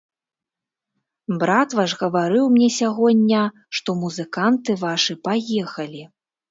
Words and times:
Брат 1.43 1.69
ваш 1.81 1.91
гаварыў 2.01 2.45
мне 2.55 2.71
сягоння, 2.79 3.41
што 3.81 3.89
музыканты 4.05 4.71
вашы 4.87 5.13
паехалі. 5.31 6.03